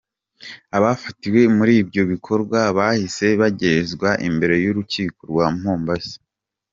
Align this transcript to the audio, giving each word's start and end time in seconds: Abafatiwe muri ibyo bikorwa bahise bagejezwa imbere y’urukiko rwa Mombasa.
Abafatiwe 0.77 1.41
muri 1.57 1.73
ibyo 1.81 2.01
bikorwa 2.11 2.59
bahise 2.77 3.27
bagejezwa 3.41 4.09
imbere 4.27 4.55
y’urukiko 4.63 5.19
rwa 5.31 5.47
Mombasa. 5.61 6.17